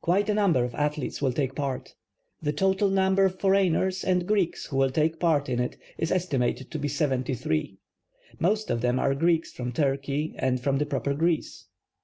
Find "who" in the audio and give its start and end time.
4.66-4.76